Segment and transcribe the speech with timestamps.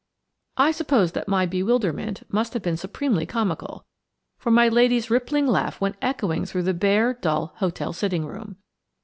[0.57, 3.85] I suppose that my bewilderment must have been supremely comical,
[4.39, 8.55] for my lady's rippling laugh went echoing through the bare, dull hotel sitting room.